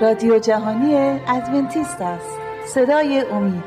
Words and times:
رادیو 0.00 0.38
جهانی 0.38 0.94
ادونتیست 1.28 2.00
است. 2.00 2.38
صدای 2.66 3.24
امید. 3.32 3.64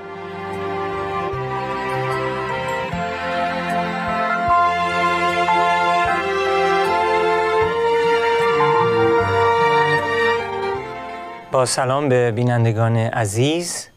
با 11.51 11.65
سلام 11.65 12.09
به 12.09 12.31
بینندگان 12.31 12.97
عزیز. 12.97 13.87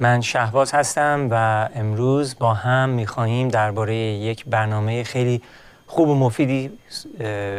من 0.00 0.20
شهباز 0.20 0.72
هستم 0.72 1.28
و 1.30 1.68
امروز 1.74 2.38
با 2.38 2.54
هم 2.54 2.88
می‌خواهیم 2.88 3.48
درباره 3.48 3.94
یک 3.94 4.44
برنامه 4.46 5.02
خیلی 5.04 5.42
خوب 5.86 6.08
و 6.08 6.14
مفیدی 6.14 6.78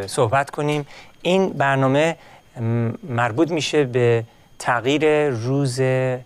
صحبت 0.05 0.49
کنیم. 0.49 0.88
این 1.21 1.49
برنامه 1.49 2.16
مربوط 3.03 3.52
میشه 3.52 3.84
به 3.84 4.23
تغییر 4.59 5.30
روز 5.30 5.81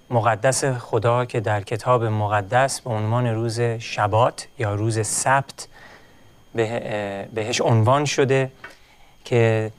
مقدس 0.10 0.66
خدا 0.66 1.26
که 1.26 1.40
در 1.40 1.62
کتاب 1.62 2.04
مقدس 2.04 2.82
به 2.82 2.90
عنوان 2.90 3.28
روز 3.28 3.62
شبات 3.62 4.48
یا 4.60 4.76
روز 4.76 5.08
سبت 5.08 5.68
بهش 7.34 7.62
عنوان 7.62 8.06
شده 8.06 8.52
که 9.26 9.72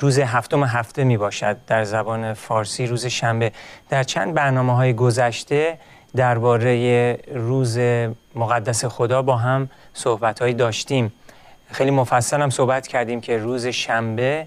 روز 0.00 0.18
هفتم 0.18 0.64
هفته 0.64 1.04
می 1.04 1.16
باشد 1.16 1.56
در 1.66 1.84
زبان 1.84 2.34
فارسی 2.34 2.86
روز 2.86 3.06
شنبه. 3.06 3.52
در 3.90 4.02
چند 4.02 4.34
برنامه 4.34 4.76
های 4.76 4.94
گذشته 4.94 5.78
درباره 6.16 7.18
روز 7.34 7.78
مقدس 8.34 8.84
خدا 8.84 9.22
با 9.22 9.36
هم 9.36 9.68
صحبت 9.94 10.56
داشتیم. 10.56 11.12
خیلی 11.70 11.90
مفصل 11.90 12.42
هم 12.42 12.50
صحبت 12.50 12.86
کردیم 12.86 13.20
که 13.20 13.38
روز 13.38 13.66
شنبه 13.66 14.46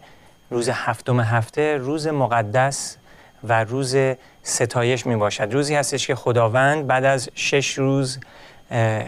روز 0.50 0.70
هفتم 0.70 1.20
هفته 1.20 1.78
روز 1.78 2.08
مقدس 2.08 2.98
و 3.44 3.64
روز 3.64 3.96
ستایش 4.44 5.06
می 5.06 5.16
باشد 5.16 5.54
روزی 5.54 5.76
هستش 5.76 6.08
که 6.08 6.16
خداوند 6.16 6.88
بعد 6.88 7.06
از 7.06 7.30
شش 7.36 7.78
روز 7.78 8.20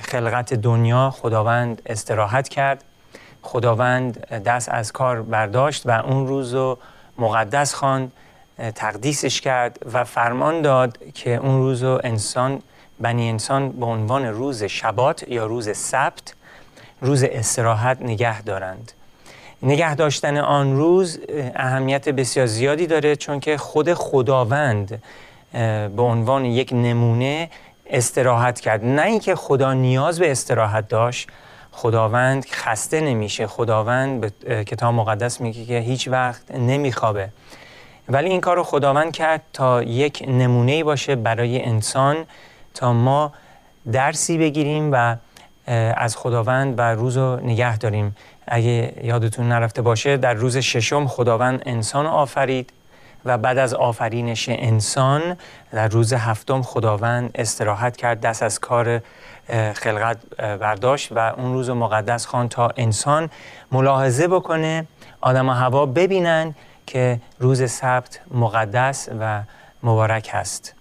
خلقت 0.01 0.53
دنیا 0.53 1.09
خداوند 1.09 1.81
استراحت 1.85 2.49
کرد. 2.49 2.83
خداوند 3.41 4.27
دست 4.29 4.69
از 4.69 4.91
کار 4.91 5.21
برداشت 5.21 5.87
و 5.87 5.89
اون 5.89 6.27
روز 6.27 6.53
رو 6.53 6.77
مقدس 7.17 7.73
خواند 7.73 8.11
تقدیسش 8.75 9.41
کرد 9.41 9.79
و 9.93 10.03
فرمان 10.03 10.61
داد 10.61 10.97
که 11.13 11.35
اون 11.35 11.57
روز 11.57 11.83
رو 11.83 12.01
انسان 12.03 12.61
بنی 12.99 13.29
انسان 13.29 13.71
به 13.71 13.85
عنوان 13.85 14.25
روز 14.25 14.63
شبات 14.63 15.27
یا 15.27 15.45
روز 15.45 15.77
سبت 15.77 16.33
روز 17.01 17.23
استراحت 17.23 18.01
نگه 18.01 18.41
دارند. 18.41 18.91
نگه 19.61 19.95
داشتن 19.95 20.37
آن 20.37 20.75
روز 20.75 21.19
اهمیت 21.55 22.09
بسیار 22.09 22.45
زیادی 22.45 22.87
داره 22.87 23.15
چون 23.15 23.39
که 23.39 23.57
خود 23.57 23.93
خداوند 23.93 25.01
به 25.95 26.01
عنوان 26.01 26.45
یک 26.45 26.73
نمونه 26.73 27.49
استراحت 27.89 28.59
کرد. 28.59 28.85
نه 28.85 29.01
اینکه 29.01 29.35
خدا 29.35 29.73
نیاز 29.73 30.19
به 30.19 30.31
استراحت 30.31 30.87
داشت 30.87 31.29
خداوند 31.71 32.45
خسته 32.45 33.01
نمیشه. 33.01 33.47
خداوند 33.47 34.21
به 34.21 34.63
کتاب 34.63 34.93
مقدس 34.93 35.41
میگه 35.41 35.65
که 35.65 35.79
هیچ 35.79 36.07
وقت 36.07 36.51
نمیخوابه. 36.51 37.29
ولی 38.09 38.29
این 38.29 38.41
کار 38.41 38.55
رو 38.55 38.63
خداوند 38.63 39.11
کرد 39.11 39.41
تا 39.53 39.83
یک 39.83 40.25
نمونه 40.27 40.83
باشه 40.83 41.15
برای 41.15 41.63
انسان 41.63 42.15
تا 42.73 42.93
ما 42.93 43.33
درسی 43.91 44.37
بگیریم 44.37 44.89
و 44.91 45.15
از 45.95 46.17
خداوند 46.17 46.79
و 46.79 46.81
روز 46.81 47.17
رو 47.17 47.39
نگه 47.39 47.77
داریم. 47.77 48.15
اگه 48.47 48.93
یادتون 49.03 49.49
نرفته 49.49 49.81
باشه 49.81 50.17
در 50.17 50.33
روز 50.33 50.57
ششم 50.57 51.07
خداوند 51.07 51.63
انسان 51.65 52.05
آفرید 52.05 52.73
و 53.25 53.37
بعد 53.37 53.57
از 53.57 53.73
آفرینش 53.73 54.49
انسان 54.49 55.37
در 55.71 55.87
روز 55.87 56.13
هفتم 56.13 56.61
خداوند 56.61 57.31
استراحت 57.35 57.97
کرد 57.97 58.21
دست 58.21 58.43
از 58.43 58.59
کار 58.59 59.01
خلقت 59.73 60.17
برداشت 60.37 61.11
و 61.11 61.19
اون 61.19 61.53
روز 61.53 61.69
مقدس 61.69 62.25
خوان 62.25 62.49
تا 62.49 62.71
انسان 62.77 63.29
ملاحظه 63.71 64.27
بکنه 64.27 64.87
آدم 65.21 65.49
و 65.49 65.51
هوا 65.51 65.85
ببینن 65.85 66.55
که 66.87 67.19
روز 67.39 67.71
سبت 67.71 68.19
مقدس 68.31 69.09
و 69.19 69.41
مبارک 69.83 70.29
هست. 70.33 70.73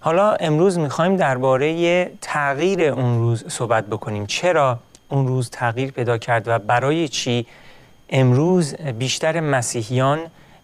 حالا 0.00 0.32
امروز 0.32 0.78
می‌خوایم 0.78 1.16
درباره 1.16 2.10
تغییر 2.20 2.82
اون 2.82 3.18
روز 3.18 3.44
صحبت 3.48 3.86
بکنیم. 3.86 4.26
چرا؟ 4.26 4.78
اون 5.08 5.28
روز 5.28 5.50
تغییر 5.50 5.90
پیدا 5.90 6.18
کرد 6.18 6.48
و 6.48 6.58
برای 6.58 7.08
چی؟ 7.08 7.46
امروز 8.10 8.74
بیشتر 8.74 9.40
مسیحیان 9.40 10.18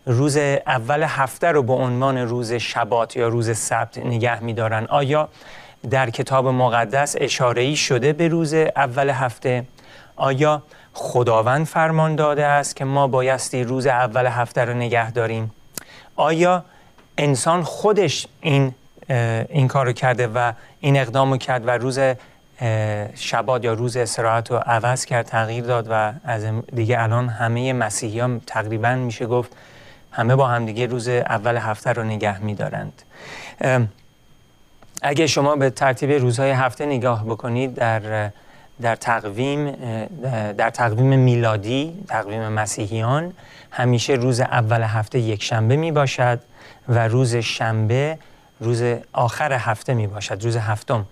روز 0.06 0.36
اول 0.66 1.02
هفته 1.02 1.46
رو 1.46 1.62
به 1.62 1.72
عنوان 1.72 2.18
روز 2.18 2.52
شبات 2.52 3.16
یا 3.16 3.28
روز 3.28 3.58
سبت 3.58 3.98
نگه 3.98 4.42
میدارن. 4.42 4.86
آیا 4.88 5.28
در 5.90 6.10
کتاب 6.10 6.46
مقدس 6.46 7.16
اشاره 7.18 7.62
ای 7.62 7.76
شده 7.76 8.12
به 8.12 8.28
روز 8.28 8.54
اول 8.54 9.10
هفته؟ 9.10 9.64
آیا 10.16 10.62
خداوند 10.92 11.66
فرمان 11.66 12.16
داده 12.16 12.46
است 12.46 12.76
که 12.76 12.84
ما 12.84 13.06
بایستی 13.06 13.64
روز 13.64 13.86
اول 13.86 14.26
هفته 14.26 14.64
رو 14.64 14.74
نگه 14.74 15.10
داریم؟ 15.10 15.50
آیا 16.16 16.64
انسان 17.18 17.62
خودش 17.62 18.26
این 18.40 18.74
این 19.48 19.68
کار 19.68 19.86
رو 19.86 19.92
کرده 19.92 20.26
و 20.26 20.52
این 20.80 20.96
اقدام 20.96 21.30
رو 21.30 21.36
کرد 21.36 21.68
و 21.68 21.70
روز 21.70 21.98
شبات 23.14 23.64
یا 23.64 23.72
روز 23.72 23.96
استراحت 23.96 24.50
رو 24.50 24.56
عوض 24.56 25.04
کرد 25.04 25.26
تغییر 25.26 25.64
داد 25.64 25.86
و 25.90 26.12
از 26.24 26.44
دیگه 26.74 27.02
الان 27.02 27.28
همه 27.28 27.72
مسیحیان 27.72 28.40
تقریبا 28.46 28.94
میشه 28.94 29.26
گفت 29.26 29.56
همه 30.12 30.36
با 30.36 30.46
هم 30.46 30.66
دیگه 30.66 30.86
روز 30.86 31.08
اول 31.08 31.56
هفته 31.56 31.92
رو 31.92 32.02
نگه 32.02 32.38
میدارند. 32.38 33.02
اگه 35.02 35.26
شما 35.26 35.56
به 35.56 35.70
ترتیب 35.70 36.10
روزهای 36.10 36.50
هفته 36.50 36.86
نگاه 36.86 37.24
بکنید 37.24 37.74
در 37.74 38.30
در 38.82 38.96
تقویم 38.96 39.70
در 40.52 40.70
تقویم 40.70 41.18
میلادی 41.18 42.04
تقویم 42.08 42.48
مسیحیان 42.48 43.32
همیشه 43.70 44.12
روز 44.12 44.40
اول 44.40 44.82
هفته 44.82 45.18
یک 45.18 45.42
شنبه 45.42 45.76
می 45.76 45.92
باشد 45.92 46.40
و 46.88 47.08
روز 47.08 47.36
شنبه 47.36 48.18
روز 48.60 48.82
آخر 49.12 49.52
هفته 49.52 49.94
می 49.94 50.06
باشد 50.06 50.44
روز 50.44 50.56
هفتم. 50.56 51.06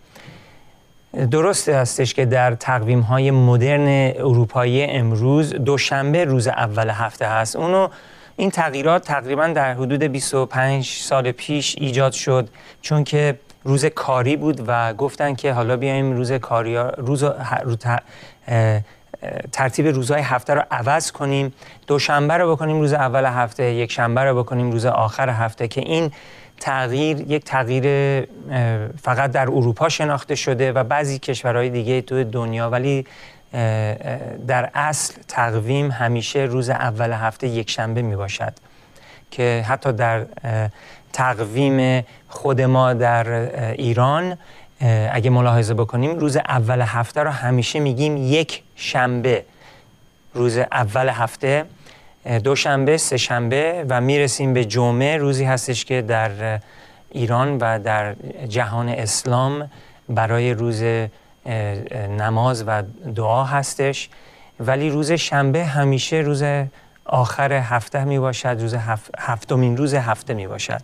درست 1.12 1.68
استش 1.68 2.14
که 2.14 2.26
در 2.26 2.54
تقویم 2.54 3.00
های 3.00 3.30
مدرن 3.30 4.12
اروپایی 4.16 4.84
امروز 4.84 5.54
دوشنبه 5.54 6.24
روز 6.24 6.48
اول 6.48 6.90
هفته 6.90 7.26
هست. 7.26 7.56
اونو 7.56 7.88
این 8.36 8.50
تغییرات 8.50 9.04
تقریبا 9.04 9.46
در 9.46 9.74
حدود 9.74 10.02
25 10.02 10.86
سال 10.86 11.32
پیش 11.32 11.76
ایجاد 11.78 12.12
شد. 12.12 12.48
چون 12.82 13.04
که 13.04 13.38
روز 13.64 13.84
کاری 13.84 14.36
بود 14.36 14.64
و 14.66 14.94
گفتن 14.94 15.34
که 15.34 15.52
حالا 15.52 15.76
بیایم 15.76 16.12
روز 16.12 16.32
کاری 16.32 16.76
روز 16.76 17.24
ترتیب 19.52 19.86
روزهای 19.86 20.22
هفته 20.22 20.54
رو 20.54 20.62
عوض 20.70 21.12
کنیم. 21.12 21.54
دوشنبه 21.86 22.36
رو 22.36 22.52
بکنیم 22.52 22.80
روز 22.80 22.92
اول 22.92 23.24
هفته 23.24 23.64
یک 23.64 23.92
شنبه 23.92 24.20
رو 24.20 24.42
بکنیم 24.42 24.70
روز 24.70 24.86
آخر 24.86 25.28
هفته 25.28 25.68
که 25.68 25.80
این 25.80 26.10
تغییر 26.60 27.20
یک 27.20 27.44
تغییر 27.44 27.84
فقط 29.02 29.30
در 29.30 29.42
اروپا 29.42 29.88
شناخته 29.88 30.34
شده 30.34 30.72
و 30.72 30.84
بعضی 30.84 31.18
کشورهای 31.18 31.70
دیگه 31.70 32.02
تو 32.02 32.24
دنیا 32.24 32.70
ولی 32.70 33.06
در 34.46 34.70
اصل 34.74 35.14
تقویم 35.28 35.90
همیشه 35.90 36.38
روز 36.38 36.70
اول 36.70 37.12
هفته 37.12 37.48
یک 37.48 37.70
شنبه 37.70 38.02
می 38.02 38.16
باشد 38.16 38.52
که 39.30 39.64
حتی 39.68 39.92
در 39.92 40.26
تقویم 41.12 42.04
خود 42.28 42.60
ما 42.60 42.92
در 42.92 43.28
ایران 43.72 44.38
اگه 45.12 45.30
ملاحظه 45.30 45.74
بکنیم 45.74 46.18
روز 46.18 46.36
اول 46.36 46.80
هفته 46.80 47.22
رو 47.22 47.30
همیشه 47.30 47.80
میگیم 47.80 48.16
یک 48.16 48.62
شنبه. 48.76 49.44
روز 50.34 50.58
اول 50.58 51.08
هفته 51.08 51.64
دوشنبه 52.44 52.96
سه 52.96 53.16
شنبه 53.16 53.84
و 53.88 54.00
می‌رسیم 54.00 54.54
به 54.54 54.64
جمعه. 54.64 55.16
روزی 55.16 55.44
هستش 55.44 55.84
که 55.84 56.02
در 56.02 56.60
ایران 57.10 57.58
و 57.58 57.78
در 57.78 58.14
جهان 58.48 58.88
اسلام 58.88 59.70
برای 60.08 60.54
روز 60.54 60.82
نماز 62.18 62.64
و 62.66 62.82
دعا 63.14 63.44
هستش. 63.44 64.08
ولی 64.60 64.90
روز 64.90 65.12
شنبه 65.12 65.64
همیشه 65.64 66.16
روز 66.16 66.44
آخر 67.04 67.52
هفته 67.52 68.04
می 68.04 68.18
باشد 68.18 68.56
روز 68.60 68.74
هفتمین 69.18 69.76
روز 69.76 69.94
هفته 69.94 70.34
می 70.34 70.46
باشد. 70.46 70.82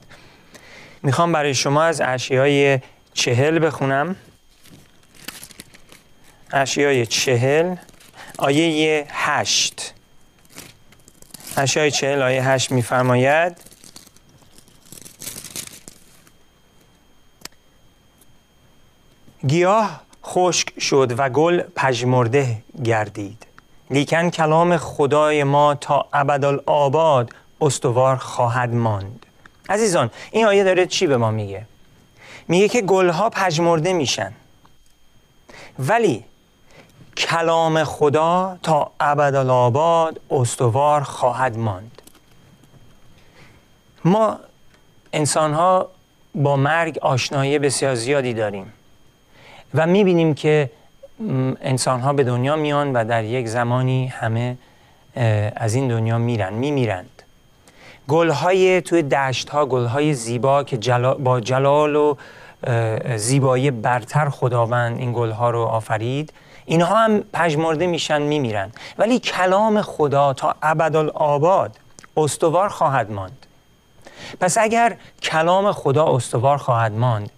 می‌خوام 1.02 1.32
برای 1.32 1.55
شما 1.55 1.82
از 1.82 2.00
اشیای 2.00 2.81
چهل 3.14 3.67
بخونم. 3.67 4.17
اشیای 6.52 7.06
چهل 7.06 7.76
آیه 8.38 9.06
هشت. 9.11 9.94
اشیای 11.56 11.91
چهل 11.91 12.23
آیه 12.23 12.49
هشت 12.49 12.71
میفرماید. 12.73 13.56
گیاه 19.47 20.01
خشک 20.25 20.81
شد 20.81 21.15
و 21.19 21.29
گل 21.29 21.62
پژمرده 21.77 22.56
گردید. 22.85 23.47
لیکن 23.91 24.31
کلام 24.31 24.77
خدای 24.77 25.45
ما 25.45 25.75
تا 25.75 26.09
ابدالآباد 26.12 27.31
استوار 27.61 28.17
خواهد 28.17 28.75
ماند. 28.75 29.27
عزیزان 29.69 30.11
این 30.31 30.47
آیه 30.47 30.65
داره 30.65 30.87
چی 30.87 31.07
به 31.07 31.17
ما 31.17 31.31
میگه؟ 31.31 31.67
میگه 32.49 32.69
که 32.69 32.83
گلها 32.83 33.31
پژمرده 33.31 33.93
میشن. 33.93 34.33
ولی 35.79 36.25
کلام 37.16 37.84
خدا 37.84 38.58
تا 38.62 38.90
ابدالآباد 39.00 40.20
استوار 40.31 41.00
خواهد 41.00 41.58
ماند. 41.58 42.02
ما 44.05 44.37
انسان 45.12 45.55
ها 45.55 45.88
با 46.34 46.56
مرگ 46.56 46.99
آشنایی 47.02 47.58
بسیار 47.58 47.94
زیادی 47.94 48.34
داریم 48.34 48.72
و 49.75 49.87
می‌بینیم 49.87 50.34
که 50.34 50.70
انسان 51.61 52.00
ها 52.00 52.12
به 52.12 52.25
دنیا 52.25 52.56
میان 52.56 52.93
و 52.93 53.05
در 53.05 53.25
یک 53.25 53.49
زمانی 53.49 54.06
همه 54.06 54.56
از 55.56 55.75
این 55.75 55.88
دنیا 55.88 56.19
میرن 56.19 56.52
میمیرند. 56.52 57.22
گل 58.08 58.31
های 58.31 58.81
توی 58.81 59.02
دشت 59.02 59.49
ها 59.49 59.66
گل 59.66 59.84
های 59.84 60.14
زیبا 60.14 60.64
که 60.64 60.76
با 60.99 61.40
جلال 61.40 61.96
و 61.96 62.14
زیبایی 63.16 63.70
برتر 63.70 64.28
خداوند 64.28 64.99
این 64.99 65.12
گل 65.12 65.31
ها 65.31 65.50
رو 65.50 65.62
آفرید 65.62 66.32
اینها 66.66 66.94
هم 66.94 67.25
پژمرده 67.32 67.87
میشن 67.87 68.22
میمیرن. 68.22 68.72
ولی 68.99 69.19
کلام 69.19 69.82
خدا 69.82 70.32
تا 70.32 70.55
ابدالآباد 70.62 71.76
استوار 72.16 72.69
خواهد 72.69 73.12
ماند. 73.12 73.46
پس 74.40 74.58
اگر 74.58 74.96
کلام 75.22 75.72
خدا 75.72 76.16
استوار 76.16 76.56
خواهد 76.56 76.93
ماند 76.93 77.31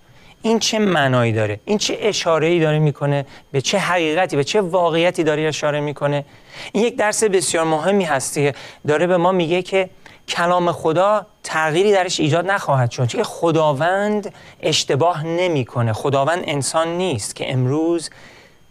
این 0.43 0.58
چه 0.58 0.78
معنایی 0.78 1.32
داره؟ 1.32 1.61
این 1.64 1.78
چه 1.78 1.99
اشاره 2.00 2.46
ای 2.46 2.61
داره 2.61 2.78
می‌کنه؟ 2.78 3.26
به 3.52 3.61
چه 3.61 3.78
حقیقتی 3.78 4.37
به 4.37 4.44
چه 4.44 4.61
واقعیتی 4.61 5.25
داره 5.25 5.43
اشاره 5.43 5.81
می‌کنه؟ 5.81 6.25
این 6.73 6.84
یک 6.84 6.96
درس 6.96 7.25
بسیار 7.25 7.64
مهمی 7.64 8.05
هستی 8.05 8.52
داره 8.87 9.06
به 9.06 9.17
ما 9.17 9.32
میگه 9.32 9.62
که 9.62 9.90
کلام 10.28 10.73
خدا 10.73 11.26
تغییری 11.43 11.93
درش 11.93 12.20
ایجاد 12.20 12.50
نخواهد 12.50 12.90
شد 12.90 13.06
چون 13.06 13.23
خداوند 13.23 14.34
اشتباه 14.62 15.26
نمی‌کنه. 15.26 15.93
خداوند 15.93 16.43
انسان 16.46 16.88
نیست 16.88 17.37
که 17.37 17.52
امروز 17.52 18.11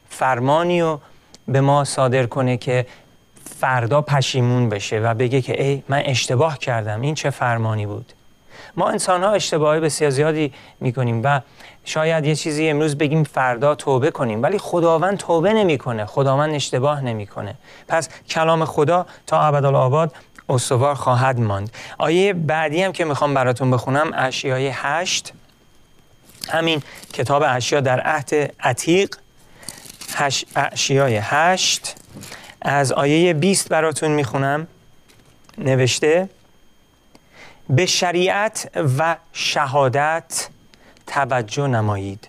فرمانی 0.09 0.81
رو 0.81 0.99
به 1.47 1.61
ما 1.61 1.83
صادر 1.83 2.25
کنه 2.25 2.57
که 2.57 2.85
فردا 3.59 4.01
پشیمون 4.01 4.69
بشه 4.69 4.99
و 4.99 5.13
بگه 5.13 5.41
که 5.41 5.63
ای 5.63 5.83
من 5.89 6.01
اشتباه 6.05 6.59
کردم. 6.59 7.01
این 7.01 7.15
چه 7.15 7.29
فرمانی 7.29 7.85
بود؟ 7.85 8.13
ما 8.77 8.89
انسان 8.89 9.23
ها 9.23 9.31
اشتباهی 9.31 9.79
بسیار 9.79 10.11
زیادی 10.11 10.53
می‌کنیم 10.79 11.21
و 11.23 11.41
شاید 11.85 12.25
یه 12.25 12.35
چیزی 12.35 12.69
امروز 12.69 12.97
بگیم 12.97 13.23
فردا 13.23 13.75
توبه 13.75 14.11
کنیم 14.11 14.43
ولی 14.43 14.57
خداوند 14.57 15.17
توبه 15.17 15.53
نمی‌کنه. 15.53 16.05
خداوند 16.05 16.53
اشتباه 16.53 17.01
نمی‌کنه. 17.01 17.55
پس 17.87 18.09
کلام 18.29 18.65
خدا 18.65 19.05
تا 19.27 19.41
ابدالآباد 19.41 20.15
استوار 20.49 20.95
خواهد 20.95 21.39
ماند. 21.39 21.71
آیه 21.97 22.33
بعدی 22.33 22.83
هم 22.83 22.91
که 22.91 23.05
می‌خوام 23.05 23.33
براتون 23.33 23.71
بخونم 23.71 24.11
اشیای 24.15 24.71
هشت. 24.73 25.33
همین 26.49 26.81
کتاب 27.13 27.43
اشیا 27.47 27.79
در 27.81 27.99
عهد 27.99 28.53
عتیق. 28.59 29.09
هش... 30.13 30.45
اشیای 30.55 31.19
هشت. 31.23 31.95
از 32.61 32.91
آیه 32.91 33.33
20 33.33 33.69
براتون 33.69 34.11
می‌خونم. 34.11 34.67
نوشته 35.57 36.29
به 37.69 37.85
شریعت 37.85 38.71
و 38.97 39.15
شهادت 39.33 40.47
توجه 41.07 41.67
نمایید 41.67 42.27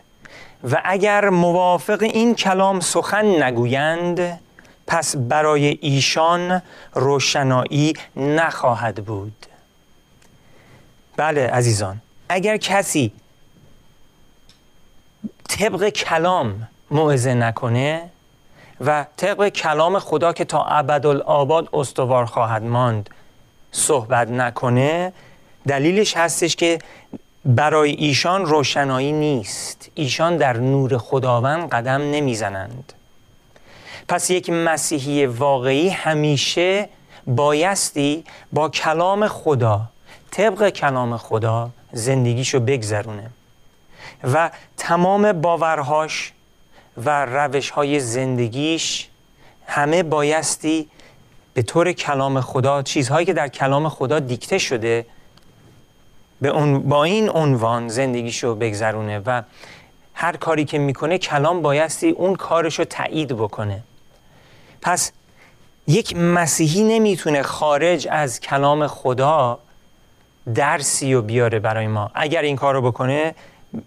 و 0.71 0.83
اگر 0.85 1.29
موافق 1.29 2.03
این 2.03 2.35
کلام 2.35 2.81
سخن 2.81 3.43
نگویند 3.43 4.41
پس 4.87 5.17
برای 5.17 5.79
ایشان 5.81 6.63
روشنایی 6.95 7.93
نخواهد 8.17 9.05
بود. 9.05 9.47
بله 11.17 11.47
عزیزان 11.47 12.01
اگر 12.29 12.57
کسی 12.57 13.13
طبق 15.49 15.89
کلام 15.89 16.69
موعظه 16.91 17.35
نکنه 17.35 18.11
و 18.81 19.07
طبق 19.17 19.49
کلام 19.49 19.99
خدا 19.99 20.33
که 20.33 20.45
تا 20.45 20.65
ابدالآباد 20.65 21.69
استوار 21.73 22.25
خواهد 22.25 22.63
ماند 22.63 23.11
صحبت 23.73 24.29
نکنه 24.29 25.13
دلیلش 25.69 26.17
هستش 26.17 26.57
که 26.57 26.79
برای 27.45 27.91
ایشان 27.91 28.47
روشنایی 28.47 29.13
نیست. 29.13 29.91
ایشان 29.95 30.37
در 30.37 30.57
نور 30.57 30.99
خداوند 30.99 31.69
قدم 31.69 32.11
نمی‌زنند. 32.11 32.93
پس 34.09 34.31
یک 34.31 34.51
مسیحی 34.51 35.27
واقعی 35.27 35.89
همیشه 35.89 36.89
بایستی 37.27 38.25
با 38.53 38.69
کلام 38.69 39.29
خدا 39.29 39.81
طبق 40.31 40.69
کلام 40.69 41.17
خدا 41.17 41.71
زندگیشو 41.93 42.61
بگذرونه 42.61 43.31
و 44.35 44.51
تمام 44.77 45.33
باورهاش 45.33 46.33
و 47.05 47.27
روشهای 47.27 48.01
زندگیش 48.01 49.09
همه 49.67 50.03
بایستی 50.03 50.89
به 51.55 51.63
طور 51.63 51.93
کلام 51.93 52.41
خدا 52.41 52.83
چیزهایی 52.83 53.27
که 53.27 53.33
در 53.33 53.49
کلام 53.49 53.89
خدا 53.89 54.19
دیکته 54.19 54.59
شده 54.59 55.07
به 56.41 56.49
اون 56.49 56.83
با 56.83 57.05
این 57.05 57.31
عنوان 57.31 57.89
زندگیشو 57.89 58.55
بگذرونه 58.55 59.19
و 59.27 59.43
هر 60.15 60.37
کاری 60.37 60.65
که 60.65 60.79
می‌کنه 60.79 61.19
کلام 61.19 61.63
بایستی 61.63 62.11
اون 62.11 62.35
کارشو 62.35 62.85
تایید 62.85 63.29
بکنه. 63.29 63.83
پس 64.83 65.13
یک 65.87 66.17
مسیحی 66.17 66.85
نمی‌تونه 66.85 67.43
خارج 67.43 68.09
از 68.11 68.41
کلام 68.41 68.87
خدا 68.87 69.59
درسی 70.55 71.15
و 71.15 71.23
بیاره 71.23 71.59
برای 71.59 71.87
ما. 71.87 72.11
اگر 72.15 72.43
این 72.43 72.57
کار 72.57 72.75
رو 72.75 72.83
بکنه 72.83 73.35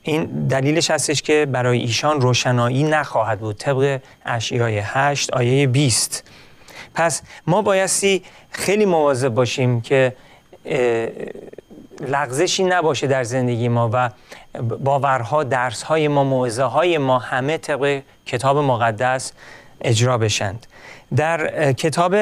این 0.02 0.48
دلیلش 0.48 0.92
هستش 0.92 1.22
که 1.22 1.48
برای 1.52 1.80
ایشان 1.80 2.22
روشنایی 2.22 2.84
نخواهد 2.84 3.40
بود. 3.40 3.58
طبق 3.58 4.00
اشیای 4.26 4.82
هشت 4.84 5.34
آیه 5.34 5.68
20 5.68 6.24
پس 6.94 7.22
ما 7.48 7.62
بایستی 7.62 8.24
خیلی 8.52 8.86
مواظب 8.86 9.30
باشیم 9.30 9.82
که 9.82 10.16
لغزشی 12.02 12.64
نباشه 12.64 13.08
در 13.08 13.24
زندگی 13.24 13.68
ما 13.68 13.90
و 13.94 14.10
باورها 14.62 15.44
درسهای 15.44 16.08
ما 16.08 16.24
موعظه 16.24 16.64
های 16.64 16.98
ما 16.98 17.20
همه 17.20 17.58
طبق 17.58 18.02
کتاب 18.26 18.58
مقدس 18.58 19.32
اجرا 19.82 20.18
بشند. 20.18 20.68
در 21.16 21.74
کتاب 21.74 22.16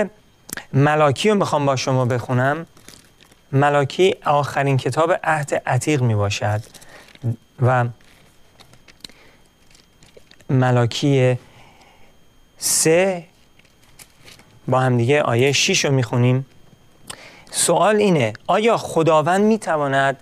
ملاکی 0.74 1.30
رو 1.30 1.36
می‌خوام 1.36 1.66
با 1.66 1.76
شما 1.76 2.06
بخونم. 2.06 2.66
ملاکی 3.52 4.16
آخرین 4.26 4.78
کتاب 4.78 5.20
عهد 5.24 5.62
عتیق 5.66 6.02
می 6.02 6.16
باشد 6.16 6.62
و 7.62 7.86
ملاکی 10.50 11.38
سه 12.58 13.24
با 14.68 14.80
همدیگه 14.80 15.22
آیه 15.22 15.52
6 15.52 15.86
رو 15.86 15.92
می‌خونیم. 15.92 16.46
سوال 17.52 17.96
اینه 17.96 18.34
آیا 18.48 18.78
خداوند 18.78 19.42
می‌تواند 19.42 20.18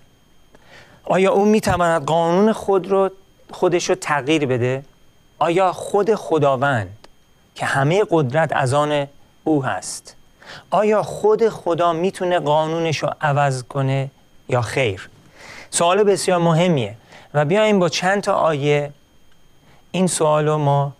آیا 1.03 1.31
او 1.31 1.45
می‌تواند 1.45 2.05
قانون 2.05 2.53
خود 2.53 2.87
رو 2.87 3.09
خودش 3.51 3.89
رو 3.89 3.95
تغییر 3.95 4.45
بده؟ 4.45 4.83
آیا 5.39 5.73
خود 5.73 6.15
خداوند 6.15 7.07
که 7.55 7.65
همه 7.65 8.03
قدرت 8.09 8.53
از 8.53 8.73
آن 8.73 9.07
او 9.43 9.65
هست 9.65 10.15
آیا 10.69 11.03
خود 11.03 11.49
خدا 11.49 11.93
می‌تونه 11.93 12.39
قانونش 12.39 12.97
رو 12.97 13.09
عوض 13.21 13.63
کنه 13.63 14.09
یا 14.49 14.61
خیر؟ 14.61 15.09
سوال 15.69 16.03
بسیار 16.03 16.39
مهمیه. 16.39 16.95
و 17.35 17.45
بیایم 17.45 17.79
با 17.79 17.89
چند 17.89 18.21
تا 18.21 18.33
آیه 18.33 18.91
این 19.91 20.07
سوال 20.07 20.47
رو 20.47 20.57
ما 20.57 20.93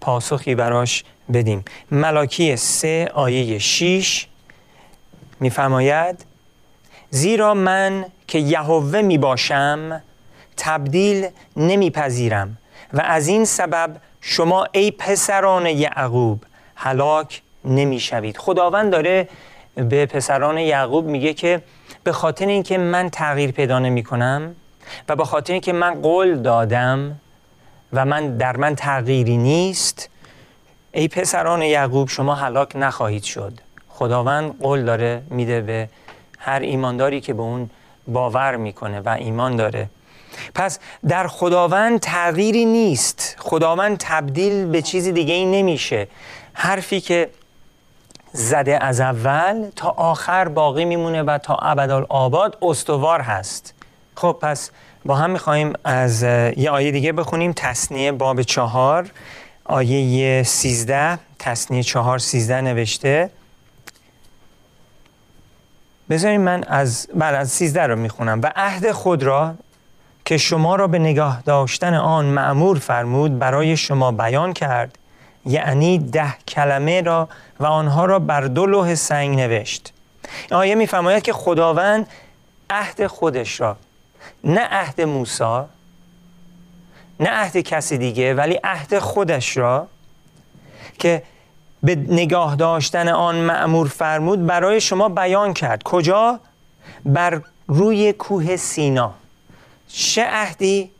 پاسخی 0.00 0.54
براش 0.54 1.04
بدیم. 1.32 1.64
ملاکی 1.90 2.56
سه 2.56 3.10
آیه 3.14 3.58
6 3.58 4.26
میفرماید 5.40 6.24
زیرا 7.10 7.54
من 7.54 8.04
که 8.28 8.38
یهوه 8.38 9.00
می 9.00 9.18
باشم 9.18 10.02
تبدیل 10.56 11.28
نمیپذیرم 11.56 12.58
و 12.92 13.00
از 13.04 13.28
این 13.28 13.44
سبب 13.44 13.96
شما 14.20 14.66
ای 14.72 14.90
پسران 14.90 15.66
یعقوب 15.66 16.44
هلاک 16.74 17.42
نمی‌شوید. 17.64 18.36
خداوند 18.36 18.92
داره 18.92 19.28
به 19.74 20.06
پسران 20.06 20.58
یعقوب 20.58 21.06
میگه 21.06 21.34
که 21.34 21.62
به 22.04 22.12
خاطر 22.12 22.46
اینکه 22.46 22.78
من 22.78 23.10
تغییر 23.10 23.50
پیدا 23.50 23.78
نمی 23.78 24.02
کنم 24.02 24.56
و 25.08 25.16
به 25.16 25.24
خاطر 25.24 25.52
اینکه 25.52 25.72
من 25.72 26.02
قول 26.02 26.42
دادم 26.42 27.20
و 27.92 28.04
من 28.04 28.36
در 28.36 28.56
من 28.56 28.74
تغییری 28.74 29.36
نیست 29.36 30.08
ای 30.92 31.08
پسران 31.08 31.62
یعقوب 31.62 32.08
شما 32.08 32.34
هلاک 32.34 32.76
نخواهید 32.76 33.22
شد. 33.22 33.52
خداوند 33.88 34.58
قول 34.60 34.84
داره 34.84 35.22
میده 35.30 35.60
به 35.60 35.88
هر 36.38 36.60
ایمانداری 36.60 37.20
که 37.20 37.34
به 37.34 37.42
اون 37.42 37.70
باور 38.08 38.56
می‌کنه 38.56 39.00
و 39.00 39.08
ایمان 39.08 39.56
داره. 39.56 39.88
پس 40.54 40.78
در 41.08 41.26
خداوند 41.26 42.00
تغییری 42.00 42.64
نیست. 42.64 43.36
خداوند 43.38 43.96
تبدیل 44.00 44.66
به 44.66 44.82
چیزی 44.82 45.12
دیگه 45.12 45.34
ای 45.34 45.44
نمیشه. 45.44 46.08
حرفی 46.52 47.00
که 47.00 47.30
زده 48.32 48.84
از 48.84 49.00
اول 49.00 49.70
تا 49.76 49.88
آخر 49.90 50.48
باقی 50.48 50.84
میمونه 50.84 51.22
و 51.22 51.38
تا 51.38 51.54
ابدالآباد 51.54 52.58
استوار 52.62 53.20
هست. 53.20 53.73
خب 54.14 54.38
پس 54.40 54.70
با 55.04 55.16
هم 55.16 55.30
میخواییم 55.30 55.72
از 55.84 56.22
یه 56.22 56.70
آیه 56.70 56.90
دیگه 56.90 57.12
بخونیم. 57.12 57.52
تصنیه 57.52 58.12
باب 58.12 58.42
چهار 58.42 59.10
آیه 59.64 60.42
سیزده. 60.42 61.18
تصنیه 61.38 61.82
چهار 61.82 62.18
سیزده 62.18 62.60
نوشته. 62.60 63.30
بذاریم 66.10 66.40
من 66.40 66.64
از 66.64 67.08
بعد 67.14 67.34
از 67.34 67.50
سیزده 67.50 67.86
رو 67.86 67.96
می‌خونم. 67.96 68.40
و 68.42 68.52
عهد 68.56 68.92
خود 68.92 69.22
را 69.22 69.54
که 70.24 70.36
شما 70.36 70.76
را 70.76 70.86
به 70.86 70.98
نگاه 70.98 71.42
داشتن 71.46 71.94
آن 71.94 72.24
معمور 72.24 72.78
فرمود 72.78 73.38
برای 73.38 73.76
شما 73.76 74.12
بیان 74.12 74.52
کرد. 74.52 74.98
یعنی 75.46 75.98
ده 75.98 76.34
کلمه 76.48 77.02
را 77.02 77.28
و 77.60 77.66
آنها 77.66 78.04
را 78.04 78.18
بر 78.18 78.40
دو 78.40 78.66
لوح 78.66 78.94
سنگ 78.94 79.36
نوشت. 79.40 79.92
آیه 80.50 80.74
میفرماید 80.74 81.22
که 81.22 81.32
خداوند 81.32 82.06
عهد 82.70 83.06
خودش 83.06 83.60
را 83.60 83.76
نه 84.44 84.60
عهد 84.60 85.00
موسی 85.00 85.62
نه 87.20 87.30
عهد 87.30 87.56
کسی 87.56 87.98
دیگه 87.98 88.34
ولی 88.34 88.60
عهد 88.64 88.98
خودش 88.98 89.56
را 89.56 89.86
که 90.98 91.22
به 91.82 91.94
نگاه 91.94 92.56
داشتن 92.56 93.08
آن 93.08 93.36
معمور 93.36 93.88
فرمود 93.88 94.46
برای 94.46 94.80
شما 94.80 95.08
بیان 95.08 95.54
کرد 95.54 95.82
کجا؟ 95.82 96.40
بر 97.04 97.40
روی 97.68 98.12
کوه 98.12 98.56
سینا 98.56 99.14
چه 99.88 100.24
عهدی؟ 100.24 100.90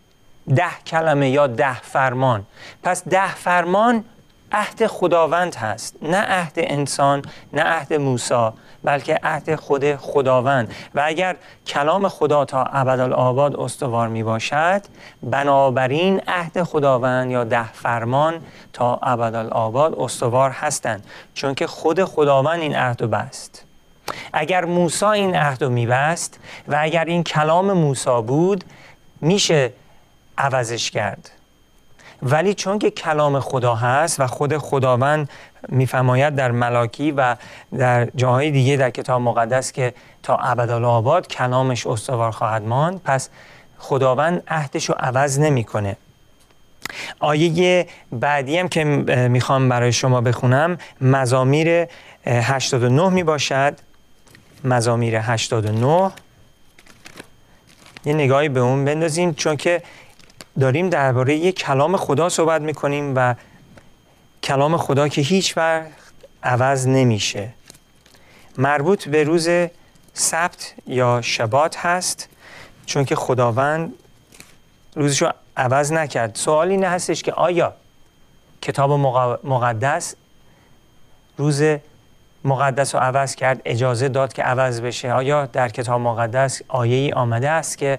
ده 0.57 0.71
کلمه 0.87 1.31
یا 1.31 1.47
ده 1.47 1.81
فرمان 1.81 2.47
پس 2.83 3.09
ده 3.09 3.35
فرمان 3.35 4.05
عهد 4.53 4.87
خداوند 4.87 5.55
هست 5.55 5.97
نه 6.03 6.17
عهد 6.17 6.53
انسان 6.57 7.23
نه 7.53 7.63
عهد 7.63 7.95
موسی 7.95 8.51
بلکه 8.85 9.19
عهد 9.23 9.57
خود 9.57 9.97
خداوند. 9.97 10.75
و 10.95 11.03
اگر 11.05 11.37
کلام 11.67 12.09
خدا 12.09 12.45
تا 12.45 12.65
ابدالآباد 12.65 13.57
استوار 13.57 14.09
می 14.09 14.23
باشد 14.23 14.83
بنابراین 15.23 16.21
عهد 16.29 16.63
خداوند 16.63 17.31
یا 17.31 17.45
ده 17.45 17.73
فرمان 17.73 18.41
تا 18.73 18.99
ابدالآباد 19.03 19.95
استوار 19.99 20.51
هستند. 20.51 21.07
چون 21.35 21.55
که 21.55 21.67
خود 21.67 22.05
خداوند 22.05 22.61
این 22.61 22.77
عهد 22.77 23.03
رو 23.03 23.09
بست. 23.09 23.65
اگر 24.33 24.65
موسی 24.65 25.05
این 25.05 25.37
عهد 25.37 25.63
رو 25.65 25.71
میبست 25.71 26.41
و 26.69 26.77
اگر 26.81 27.05
این 27.05 27.23
کلام 27.23 27.73
موسی 27.73 28.23
بود 28.27 28.65
میشه 29.21 29.73
عوضش 30.39 30.91
کرد. 30.91 31.31
ولی 32.23 32.55
چون 32.55 32.79
که 32.79 32.91
کلام 32.91 33.41
خدا 33.41 33.75
هست 33.75 34.21
و 34.21 34.27
خود 34.27 34.59
خداوند 34.59 35.29
میفرماید 35.69 36.35
در 36.35 36.51
ملاکی 36.51 37.11
و 37.11 37.37
در 37.79 38.09
جاهای 38.17 38.51
دیگه 38.51 38.77
در 38.77 38.91
کتاب 38.91 39.23
مقدس 39.23 39.73
که 39.73 39.95
تا 40.23 40.37
ابدالآباد 40.37 41.29
کلامش 41.29 41.87
استوار 41.87 42.31
خواهد 42.31 42.63
ماند 42.63 43.01
پس 43.05 43.29
خداوند 43.79 44.43
عهدش 44.49 44.89
رو 44.89 44.95
عوض 44.99 45.39
نمی‌کنه. 45.39 45.97
آیه 47.21 47.87
بعدی 48.13 48.59
هم 48.59 48.69
که 48.69 48.85
می‌خوام 49.29 49.69
برای 49.69 49.93
شما 49.93 50.21
بخونم 50.21 50.79
مزامیر 51.01 51.87
89 52.27 53.09
می 53.09 53.23
باشد 53.23 53.79
مزامیر 54.65 55.17
89 55.17 56.11
یه 58.05 58.15
نگاهی 58.15 58.49
به 58.49 58.61
اون 58.61 58.85
بندازیم 58.85 59.35
چون 59.35 59.57
که 59.57 59.83
داریم 60.61 60.89
درباره 60.89 61.35
یک 61.35 61.59
کلام 61.59 61.97
خدا 61.97 62.29
صحبت 62.29 62.61
می‌کنیم 62.61 63.13
و 63.17 63.35
کلام 64.45 64.77
خدا 64.77 65.09
که 65.09 65.21
هیچ 65.21 65.57
وقت 65.57 65.91
عوض 66.43 66.89
نمیشه. 66.89 67.49
مربوط 68.59 69.09
به 69.09 69.25
روز 69.25 69.49
سبت 70.15 70.75
یا 70.87 71.21
شبات 71.23 71.77
هست 71.77 72.29
چون 72.87 73.05
که 73.05 73.17
خداوند 73.17 73.93
روزش 74.97 75.23
رو 75.23 75.31
عوض 75.57 75.93
نکرد. 75.93 76.35
سوال 76.35 76.69
این 76.69 76.85
هستش 76.85 77.23
که 77.23 77.33
آیا 77.33 77.75
کتاب 78.63 78.93
مقدس 79.45 80.15
روز 81.39 81.63
مقدس 82.45 82.95
رو 82.95 83.01
عوض 83.01 83.35
کرد 83.35 83.61
اجازه 83.65 84.09
داد 84.09 84.33
که 84.33 84.43
عوض 84.43 84.81
بشه؟ 84.81 85.13
آیا 85.13 85.47
در 85.47 85.69
کتاب 85.69 86.01
مقدس 86.01 86.63
آیه 86.69 86.97
ای 86.97 87.13
آمده 87.13 87.51
است 87.51 87.79
که 87.79 87.99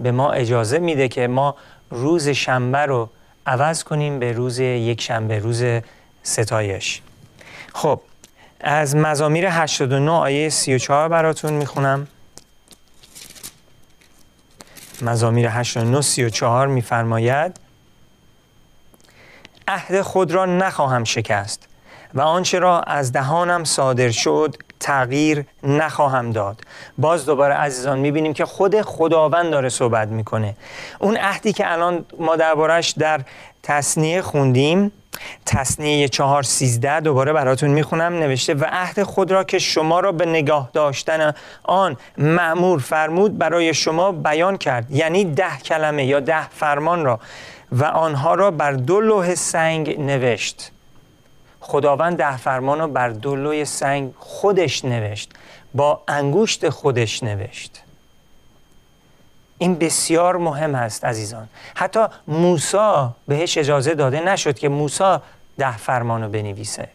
به 0.00 0.12
ما 0.12 0.32
اجازه 0.32 0.78
میده 0.78 1.08
که 1.08 1.26
ما 1.26 1.56
روز 1.90 2.28
شنبه 2.28 2.78
رو 2.78 3.08
عوض 3.46 3.84
کنیم 3.84 4.18
به 4.18 4.32
روز 4.32 4.58
یک 4.58 5.00
شنبه 5.00 5.38
روز 5.38 5.64
ستایش. 6.22 7.02
خب 7.72 8.00
از 8.60 8.96
مزامیر 8.96 9.46
89 9.48 10.10
آیه 10.10 10.48
34 10.48 11.08
براتون 11.08 11.52
می‌خونم. 11.52 12.06
مزامیر 15.02 15.48
89 15.48 16.00
34 16.00 16.66
میفرماید 16.66 17.56
عهد 19.68 20.00
خود 20.00 20.32
را 20.32 20.46
نخواهم 20.46 21.04
شکست 21.04 21.68
و 22.14 22.20
آنچه 22.20 22.58
را 22.58 22.80
از 22.80 23.12
دهانم 23.12 23.64
صادر 23.64 24.10
شد 24.10 24.56
تغییر 24.84 25.44
نخواهم 25.62 26.30
داد. 26.30 26.60
باز 26.98 27.26
دوباره 27.26 27.54
عزیزان 27.54 27.98
می‌بینیم 27.98 28.32
که 28.32 28.44
خود 28.44 28.82
خداوند 28.82 29.50
داره 29.50 29.68
صحبت 29.68 30.08
می‌کنه. 30.08 30.56
اون 30.98 31.16
عهدی 31.16 31.52
که 31.52 31.72
الان 31.72 32.04
ما 32.18 32.36
دربارش 32.36 32.90
در 32.90 33.20
تصنیه 33.62 34.22
خوندیم 34.22 34.92
تصنیه 35.46 36.08
چهار 36.08 36.42
سیزده 36.42 37.00
دوباره 37.00 37.32
براتون 37.32 37.70
می‌خونم 37.70 38.12
نوشته 38.12 38.54
و 38.54 38.64
عهد 38.68 39.02
خود 39.02 39.32
را 39.32 39.44
که 39.44 39.58
شما 39.58 40.00
را 40.00 40.12
به 40.12 40.26
نگاه 40.26 40.70
داشتن 40.72 41.34
آن 41.62 41.96
معمور 42.18 42.78
فرمود 42.78 43.38
برای 43.38 43.74
شما 43.74 44.12
بیان 44.12 44.56
کرد. 44.56 44.90
یعنی 44.90 45.24
ده 45.24 45.58
کلمه 45.64 46.04
یا 46.04 46.20
ده 46.20 46.48
فرمان 46.48 47.04
را 47.04 47.20
و 47.72 47.84
آنها 47.84 48.34
را 48.34 48.50
بر 48.50 48.72
دو 48.72 49.00
لوح 49.00 49.34
سنگ 49.34 50.00
نوشت. 50.00 50.73
خداوند 51.66 52.16
ده 52.16 52.36
فرمان 52.36 52.80
رو 52.80 52.88
بر 52.88 53.08
دلوی 53.08 53.64
سنگ 53.64 54.12
خودش 54.18 54.84
نوشت 54.84 55.30
با 55.74 56.02
انگوشت 56.08 56.68
خودش 56.68 57.22
نوشت. 57.22 57.82
این 59.58 59.74
بسیار 59.74 60.36
مهم 60.36 60.74
است 60.74 61.04
عزیزان. 61.04 61.48
حتی 61.74 62.00
موسی 62.28 63.08
بهش 63.28 63.58
اجازه 63.58 63.94
داده 63.94 64.20
نشد 64.20 64.58
که 64.58 64.68
موسی 64.68 65.16
ده 65.58 65.76
فرمان 65.76 66.22
رو 66.22 66.28
بنویسه. 66.28 66.88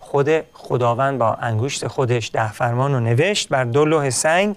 خود 0.00 0.30
خداوند 0.52 1.18
با 1.18 1.34
انگوشت 1.34 1.86
خودش 1.86 2.30
ده 2.32 2.52
فرمان 2.52 2.92
رو 2.92 3.00
نوشت 3.00 3.48
بر 3.48 3.64
دو 3.64 3.84
لوح 3.84 4.10
سنگ 4.10 4.56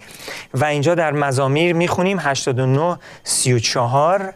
و 0.53 0.65
اینجا 0.65 0.95
در 0.95 1.11
مزامیر 1.11 1.73
می‌خونیم 1.75 2.17
89 2.19 2.97
34 3.23 4.33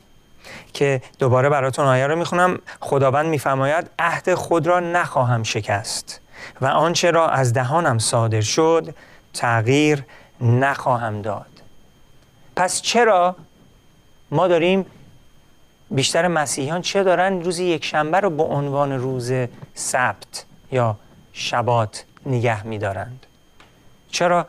که 0.73 1.01
دوباره 1.19 1.49
براتون 1.49 1.85
آیه 1.85 2.07
رو 2.07 2.15
می‌خونم. 2.15 2.59
خداوند 2.79 3.25
میفرماید 3.25 3.89
عهد 3.99 4.33
خود 4.33 4.67
را 4.67 4.79
نخواهم 4.79 5.43
شکست 5.43 6.21
و 6.61 6.65
آنچه 6.65 7.11
را 7.11 7.29
از 7.29 7.53
دهانم 7.53 7.99
صادر 7.99 8.41
شد 8.41 8.95
تغییر 9.33 10.03
نخواهم 10.41 11.21
داد. 11.21 11.61
پس 12.55 12.81
چرا 12.81 13.35
ما 14.31 14.47
داریم 14.47 14.85
بیشتر 15.91 16.27
مسیحیان 16.27 16.81
چه 16.81 17.03
دارن؟ 17.03 17.41
روز 17.41 17.59
یک 17.59 17.85
شنبه 17.85 18.19
رو 18.19 18.29
به 18.29 18.43
عنوان 18.43 18.91
روز 18.91 19.31
سبت 19.73 20.45
یا 20.71 20.95
شبات 21.33 22.05
نگه 22.25 22.67
میدارند. 22.67 23.25
چرا 24.11 24.47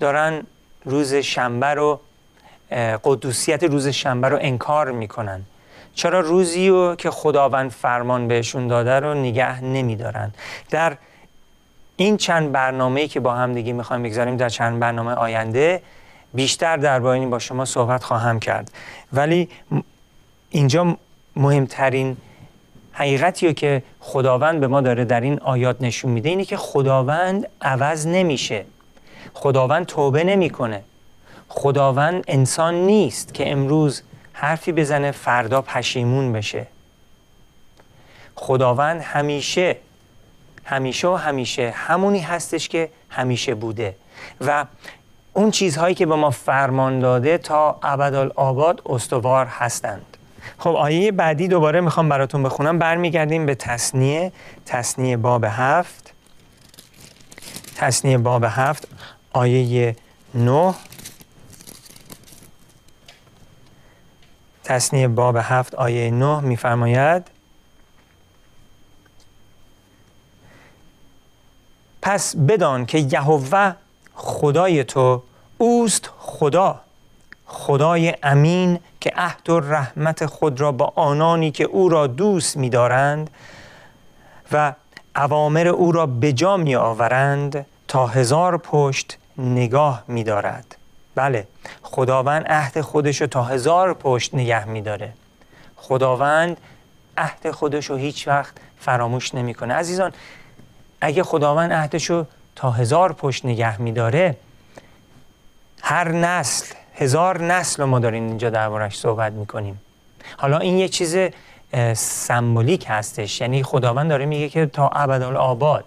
دارن 0.00 0.42
روز 0.84 1.14
شنبه 1.14 1.66
رو 1.66 2.00
قدوسیت 3.04 3.64
روز 3.64 3.88
شنبه 3.88 4.28
رو 4.28 4.38
انکار 4.40 4.90
می‌کنن. 4.90 5.42
چرا 5.94 6.20
روزی 6.20 6.68
رو 6.68 6.94
که 6.94 7.10
خداوند 7.10 7.70
فرمان 7.70 8.28
بهشون 8.28 8.68
داده 8.68 9.00
رو 9.00 9.14
نگه 9.14 9.64
نمیدارن؟ 9.64 10.32
در 10.70 10.96
این 11.96 12.16
چند 12.16 12.52
برنامه‌ای 12.52 13.08
که 13.08 13.20
با 13.20 13.34
هم 13.34 13.52
دیگه 13.52 13.72
می‌خوایم 13.72 14.02
بگذاریم 14.02 14.36
در 14.36 14.48
چند 14.48 14.78
برنامه 14.78 15.12
آینده 15.12 15.82
بیشتر 16.34 16.76
درباره 16.76 17.18
این 17.18 17.30
با 17.30 17.38
شما 17.38 17.64
صحبت 17.64 18.04
خواهم 18.04 18.40
کرد. 18.40 18.70
ولی 19.12 19.48
اینجا 20.50 20.96
مهمترین 21.36 22.16
حقیقتی 22.92 23.46
رو 23.46 23.52
که 23.52 23.82
خداوند 24.00 24.60
به 24.60 24.66
ما 24.66 24.80
داره 24.80 25.04
در 25.04 25.20
این 25.20 25.38
آیات 25.38 25.76
نشون 25.80 26.10
میده 26.10 26.28
اینه 26.28 26.44
که 26.44 26.56
خداوند 26.56 27.46
عوض 27.60 28.06
نمیشه. 28.06 28.64
خداوند 29.34 29.86
توبه 29.86 30.24
نمی‌کنه. 30.24 30.82
خداوند 31.52 32.24
انسان 32.28 32.74
نیست 32.74 33.34
که 33.34 33.52
امروز 33.52 34.02
حرفی 34.32 34.72
بزنه 34.72 35.10
فردا 35.10 35.62
پشیمون 35.62 36.32
بشه. 36.32 36.66
خداوند 38.34 39.00
همیشه 39.00 39.76
همیشه 40.64 41.08
و 41.08 41.14
همیشه 41.14 41.70
همونی 41.76 42.20
هستش 42.20 42.68
که 42.68 42.90
همیشه 43.08 43.54
بوده 43.54 43.96
و 44.40 44.64
اون 45.32 45.50
چیزهایی 45.50 45.94
که 45.94 46.06
به 46.06 46.16
ما 46.16 46.30
فرمان 46.30 47.00
داده 47.00 47.38
تا 47.38 47.78
ابدالآباد 47.82 48.82
استوار 48.86 49.46
هستند. 49.46 50.16
خب 50.58 50.70
آیه 50.70 51.12
بعدی 51.12 51.48
دوباره 51.48 51.80
می‌خوام 51.80 52.08
براتون 52.08 52.42
بخونم. 52.42 52.78
برمیگردیم 52.78 53.46
به 53.46 53.54
تصنیه 53.54 54.32
تصنیه 54.66 55.16
باب 55.16 55.44
هفت. 55.48 56.12
تصنیه 57.76 58.18
باب 58.18 58.44
هفت 58.48 58.88
آیه 59.32 59.96
نه. 60.34 60.74
تصنیه 64.70 65.08
باب 65.08 65.36
هفت 65.36 65.74
آیه 65.74 66.10
نه 66.10 66.40
میفرماید 66.40 67.30
پس 72.02 72.36
بدان 72.36 72.86
که 72.86 72.98
یهوه 72.98 73.72
خدای 74.14 74.84
تو 74.84 75.22
اوست 75.58 76.10
خدا 76.18 76.80
خدای 77.46 78.14
امین 78.22 78.78
که 79.00 79.12
عهد 79.16 79.50
و 79.50 79.60
رحمت 79.60 80.26
خود 80.26 80.60
را 80.60 80.72
با 80.72 80.92
آنانی 80.96 81.50
که 81.50 81.64
او 81.64 81.88
را 81.88 82.06
دوست 82.06 82.56
می‌دارند 82.56 83.30
و 84.52 84.72
اوامر 85.16 85.68
او 85.68 85.92
را 85.92 86.06
به 86.06 86.32
جا 86.32 86.56
می 86.56 86.74
آورند 86.74 87.66
تا 87.88 88.06
هزار 88.06 88.58
پشت 88.58 89.18
نگاه 89.38 90.04
می 90.08 90.24
دارد 90.24 90.76
بله. 91.20 91.46
خداوند 91.82 92.46
عهد 92.46 92.80
خودش 92.80 93.20
رو 93.20 93.26
تا 93.26 93.42
هزار 93.42 93.94
پشت 93.94 94.34
نگه 94.34 94.64
می 94.64 94.82
داره 94.82 95.12
خداوند 95.76 96.56
عهد 97.18 97.50
خودش 97.50 97.90
رو 97.90 97.96
هیچ 97.96 98.28
وقت 98.28 98.54
فراموش 98.78 99.34
نمی‌کنه. 99.34 99.74
عزیزان 99.74 100.12
اگه 101.00 101.22
خداوند 101.22 101.72
عهدش 101.72 102.10
رو 102.10 102.26
تا 102.56 102.70
هزار 102.70 103.12
پشت 103.12 103.44
نگه 103.44 103.82
میداره 103.82 104.36
هر 105.82 106.08
نسل 106.12 106.74
هزار 106.94 107.42
نسل 107.42 107.82
رو 107.82 107.88
ما 107.88 107.98
داریم 107.98 108.26
اینجا 108.26 108.50
دربارش 108.50 108.98
صحبت 108.98 109.32
می‌کنیم. 109.32 109.80
حالا 110.36 110.58
این 110.58 110.78
یه 110.78 110.88
چیز 110.88 111.16
سمبولیک 111.96 112.86
هستش. 112.88 113.40
یعنی 113.40 113.62
خداوند 113.62 114.10
داره 114.10 114.26
میگه 114.26 114.48
که 114.48 114.66
تا 114.66 114.88
ابدالآباد. 114.88 115.84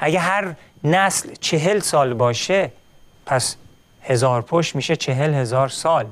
اگه 0.00 0.18
هر 0.18 0.54
نسل 0.84 1.34
چهل 1.40 1.78
سال 1.78 2.14
باشه 2.14 2.70
پس 3.26 3.56
هزار 4.08 4.42
پشت 4.42 4.76
میشه 4.76 4.96
چهل 4.96 5.34
هزار 5.34 5.68
سال. 5.68 6.06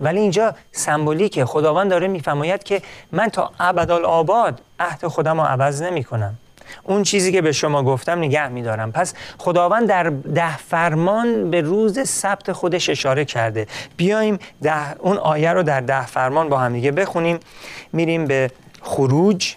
ولی 0.00 0.20
اینجا 0.20 0.54
سمبولیکه. 0.72 1.44
خداوند 1.44 1.90
داره 1.90 2.08
میفرماید 2.08 2.62
که 2.62 2.82
من 3.12 3.28
تا 3.28 3.50
ابدالآباد 3.60 4.60
عهد 4.80 5.06
خودم 5.06 5.40
رو 5.40 5.46
عوض 5.46 5.82
نمی 5.82 6.04
کنم 6.04 6.34
اون 6.82 7.02
چیزی 7.02 7.32
که 7.32 7.42
به 7.42 7.52
شما 7.52 7.82
گفتم 7.82 8.18
نگه 8.18 8.48
میدارم. 8.48 8.92
پس 8.92 9.14
خداوند 9.38 9.88
در 9.88 10.02
ده 10.34 10.56
فرمان 10.56 11.50
به 11.50 11.60
روز 11.60 12.08
سبت 12.08 12.52
خودش 12.52 12.88
اشاره 12.88 13.24
کرده. 13.24 13.66
بیایم 13.96 14.38
ده 14.62 15.00
اون 15.00 15.16
آیه 15.16 15.52
رو 15.52 15.62
در 15.62 15.80
ده 15.80 16.06
فرمان 16.06 16.48
با 16.48 16.58
هم 16.58 16.72
دیگه 16.72 16.92
بخونیم. 16.92 17.40
میریم 17.92 18.26
به 18.26 18.50
خروج. 18.82 19.54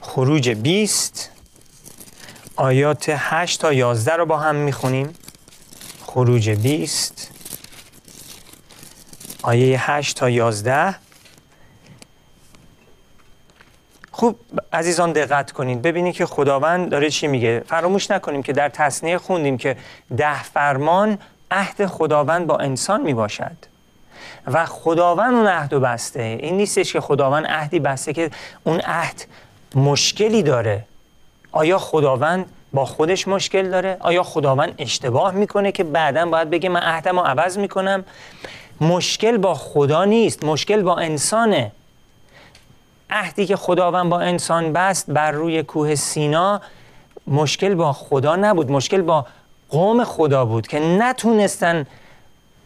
خروج 0.00 0.50
20 0.50 1.30
آیات 2.56 3.04
8 3.08 3.60
تا 3.60 3.72
11 3.72 4.16
رو 4.16 4.26
با 4.26 4.36
هم 4.36 4.56
می‌خونیم. 4.56 5.14
خروج 6.14 6.50
20 6.50 7.30
آیه 9.42 9.90
8 9.90 10.16
تا 10.16 10.30
11 10.30 10.94
خوب 14.10 14.38
عزیزان 14.72 15.12
دقت 15.12 15.52
کنید. 15.52 15.82
ببینید 15.82 16.14
که 16.14 16.26
خداوند 16.26 16.90
داره 16.90 17.10
چی 17.10 17.26
میگه. 17.26 17.64
فراموش 17.66 18.10
نکنیم 18.10 18.42
که 18.42 18.52
در 18.52 18.68
تصنیه 18.68 19.18
خوندیم 19.18 19.58
که 19.58 19.76
ده 20.16 20.42
فرمان 20.42 21.18
عهد 21.50 21.86
خداوند 21.86 22.46
با 22.46 22.56
انسان 22.56 23.00
می‌باشد. 23.02 23.56
و 24.46 24.66
خداوند 24.66 25.34
اون 25.34 25.46
عهد 25.46 25.74
بسته. 25.74 26.38
این 26.40 26.56
نیستش 26.56 26.92
که 26.92 27.00
خداوند 27.00 27.46
عهدی 27.46 27.80
بسته 27.80 28.12
که 28.12 28.30
اون 28.64 28.80
عهد 28.80 29.24
مشکلی 29.74 30.42
داره. 30.42 30.84
آیا 31.52 31.78
خداوند 31.78 32.46
با 32.74 32.84
خودش 32.84 33.28
مشکل 33.28 33.70
داره؟ 33.70 33.96
آیا 34.00 34.22
خداوند 34.22 34.74
اشتباه 34.78 35.34
می‌کنه 35.34 35.72
که 35.72 35.84
بعدا 35.84 36.26
باید 36.26 36.50
بگه 36.50 36.68
من 36.68 36.80
عهدم 36.80 37.18
رو 37.18 37.24
عوض 37.26 37.58
می‌کنم؟ 37.58 38.04
مشکل 38.80 39.36
با 39.36 39.54
خدا 39.54 40.04
نیست. 40.04 40.44
مشکل 40.44 40.82
با 40.82 40.96
انسانه. 40.96 41.72
عهدی 43.10 43.46
که 43.46 43.56
خداوند 43.56 44.10
با 44.10 44.20
انسان 44.20 44.72
بست 44.72 45.10
بر 45.10 45.30
روی 45.30 45.62
کوه 45.62 45.94
سینا 45.94 46.60
مشکل 47.26 47.74
با 47.74 47.92
خدا 47.92 48.36
نبود. 48.36 48.70
مشکل 48.70 49.02
با 49.02 49.26
قوم 49.70 50.04
خدا 50.04 50.44
بود 50.44 50.66
که 50.66 50.80
نتونستن 50.80 51.86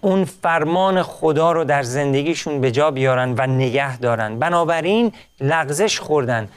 اون 0.01 0.25
فرمان 0.25 1.03
خدا 1.03 1.53
رو 1.53 1.65
در 1.65 1.83
زندگیشون 1.83 2.61
به 2.61 2.71
جا 2.71 2.91
بیارن 2.91 3.35
و 3.39 3.47
نگه 3.47 3.99
دارن. 3.99 4.39
بنابراین 4.39 5.13
لغزش 5.41 6.01
خوردن. 6.01 6.49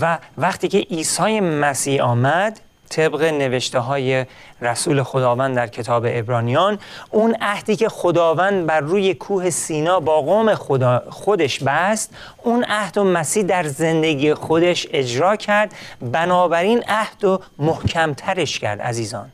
و 0.00 0.18
وقتی 0.38 0.68
که 0.68 0.78
عیسی 0.78 1.40
مسیح 1.40 2.02
آمد 2.02 2.60
طبق 2.90 3.22
نوشته 3.22 3.78
های 3.78 4.26
رسول 4.60 5.02
خداوند 5.02 5.56
در 5.56 5.66
کتاب 5.66 6.04
ابرانیان 6.08 6.78
اون 7.10 7.36
عهدی 7.40 7.76
که 7.76 7.88
خداوند 7.88 8.66
بر 8.66 8.80
روی 8.80 9.14
کوه 9.14 9.50
سینا 9.50 10.00
با 10.00 10.22
قوم 10.22 10.54
خدا 10.54 11.02
خودش 11.10 11.62
بست 11.62 12.14
اون 12.42 12.64
عهد 12.64 12.98
و 12.98 13.04
مسیح 13.04 13.42
در 13.42 13.62
زندگی 13.62 14.34
خودش 14.34 14.86
اجرا 14.90 15.36
کرد. 15.36 15.74
بنابراین 16.00 16.84
عهد 16.88 17.24
و 17.24 17.40
محکمترش 17.58 18.58
کرد 18.58 18.80
عزیزان. 18.80 19.30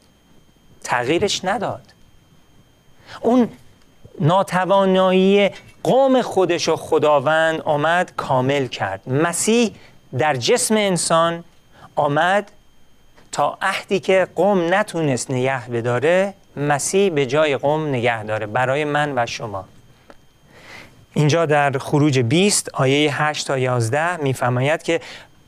تغییرش 0.85 1.45
نداد. 1.45 1.83
اون 3.21 3.49
ناتوانایی 4.21 5.51
قوم 5.83 6.23
خودش 6.23 6.69
و 6.69 6.77
خداوند 6.77 7.61
آمد 7.61 8.13
کامل 8.17 8.67
کرد. 8.67 9.09
مسیح 9.09 9.75
در 10.19 10.37
جسم 10.37 10.77
انسان 10.77 11.45
آمد 11.97 12.53
تا 13.37 13.59
عهدی 13.63 14.01
که 14.01 14.29
قوم 14.37 14.75
نتونست 14.75 15.31
نگه 15.31 15.69
بداره 15.69 16.35
مسیح 16.57 17.11
به 17.11 17.27
جای 17.27 17.57
قوم 17.57 17.89
نگه 17.89 18.25
داره 18.25 18.47
برای 18.47 18.85
من 18.85 19.13
و 19.17 19.27
شما. 19.27 19.65
اینجا 21.15 21.47
در 21.47 21.79
خروج 21.79 22.19
20 22.19 22.69
آیه 22.75 23.23
8 23.23 23.47
تا 23.47 23.59
11 23.59 24.17
میفرماید 24.17 24.83
که 24.83 25.01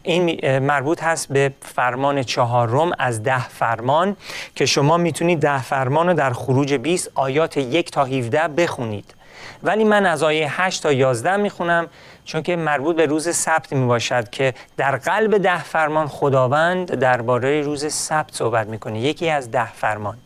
این 0.03 0.59
مربوط 0.59 1.03
هست 1.03 1.33
به 1.33 1.53
فرمان 1.63 2.23
چهارم 2.23 2.93
از 2.99 3.23
ده 3.23 3.49
فرمان 3.49 4.17
که 4.55 4.67
شما 4.67 4.97
می‌تونید 4.97 5.41
ده 5.41 5.63
فرمان 5.63 6.07
رو 6.09 6.15
در 6.15 6.33
خروج 6.33 6.75
20 6.75 7.11
آیات 7.15 7.57
یک 7.57 7.91
تا 7.91 8.05
17 8.05 8.49
بخونید. 8.49 9.15
ولی 9.63 9.85
من 9.85 10.07
از 10.07 10.23
آیه 10.23 10.63
8 10.63 10.83
تا 10.83 10.93
11 10.93 11.37
می‌خونم 11.37 11.89
چون 12.25 12.43
که 12.43 12.57
مربوط 12.57 12.97
به 12.97 13.07
روز 13.07 13.37
سبت 13.37 13.73
می 13.73 13.87
باشد 13.87 14.31
که 14.31 14.55
در 14.77 14.97
قلب 14.97 15.39
ده 15.39 15.63
فرمان 15.63 16.09
خداوند 16.09 16.95
درباره 16.95 17.63
روز 17.63 17.93
سبت 17.93 18.35
صحبت 18.35 18.67
می‌کنه. 18.67 19.01
یکی 19.01 19.31
از 19.31 19.51
ده 19.51 19.73
فرمان. 19.73 20.17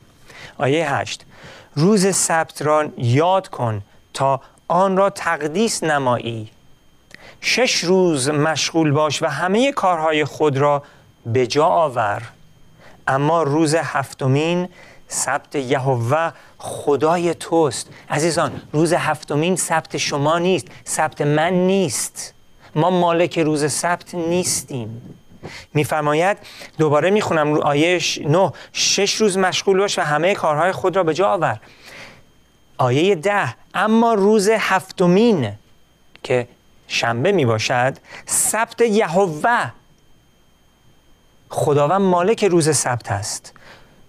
آیه 0.59 0.95
8 0.95 1.25
روز 1.77 2.17
سبت 2.17 2.63
را 2.63 2.89
یاد 2.97 3.49
کن 3.49 3.83
تا 4.15 4.41
آن 4.69 4.97
را 4.97 5.11
تقدیس 5.11 5.83
نمایی. 5.85 6.51
شش 7.41 7.77
روز 7.77 8.29
مشغول 8.29 8.91
باش 8.91 9.23
و 9.23 9.27
همه 9.27 9.73
کارهای 9.73 10.25
خود 10.25 10.57
را 10.57 10.83
به 11.27 11.47
جا 11.47 11.67
آور. 11.67 12.23
اما 13.09 13.43
روز 13.43 13.75
هفتمین 13.75 14.69
سبت 15.13 15.55
یهوه 15.55 16.33
خدای 16.59 17.35
توست. 17.35 17.89
عزیزان 18.11 18.63
روز 18.73 18.93
هفتمین 18.93 19.57
سبت 19.57 19.97
شما 19.97 20.39
نیست 20.39 20.67
سبت 20.85 21.21
من 21.21 21.53
نیست. 21.53 22.35
ما 22.75 22.91
مالک 22.91 23.39
روز 23.39 23.73
سبت 23.73 24.15
نیستیم. 24.15 25.19
میفرماید 25.75 26.39
دوباره 26.79 27.11
می‌خونم 27.11 27.55
رو 27.55 27.63
آیه 27.63 28.01
نه 28.27 28.53
شش 28.73 29.15
روز 29.15 29.39
مشغول 29.39 29.79
باش 29.79 29.99
و 29.99 30.03
همه 30.03 30.35
کارهای 30.35 30.73
خود 30.73 30.97
را 30.97 31.03
به 31.03 31.15
جا 31.15 31.29
آور. 31.29 31.61
آیه 32.79 33.15
ده 33.15 33.55
اما 33.75 34.15
روز 34.15 34.49
هفتمین 34.49 35.53
که 36.23 36.49
شنبه 36.89 37.33
می 37.33 37.45
باشد 37.45 37.97
سبت 38.27 38.81
یهوه. 38.81 39.73
خداوند 41.49 42.01
مالک 42.01 42.45
روز 42.45 42.77
سبت 42.77 43.13
است. 43.13 43.53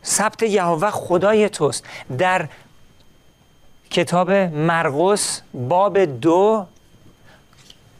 سبت 0.03 0.43
یهوه 0.43 0.91
خدای 0.91 1.49
توست. 1.49 1.85
در 2.17 2.47
کتاب 3.89 4.31
مرقس 4.31 5.41
باب 5.53 5.99
دو 5.99 6.65